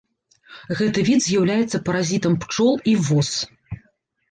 Гэты 0.79 1.03
від 1.09 1.21
з'яўляецца 1.25 1.83
паразітам 1.91 2.33
пчол 2.47 2.73
і 2.95 2.97
вос. 3.13 3.31